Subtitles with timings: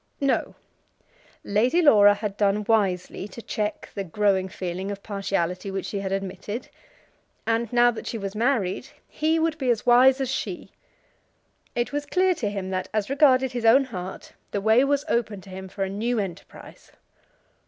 [0.19, 0.55] No;
[1.43, 6.11] Lady Laura had done wisely to check the growing feeling of partiality which she had
[6.11, 6.69] admitted;
[7.45, 10.71] and now that she was married, he would be as wise as she.
[11.75, 15.39] It was clear to him that, as regarded his own heart, the way was open
[15.41, 16.93] to him for a new enterprise.